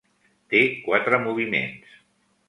[0.53, 1.93] Té quatre moviments.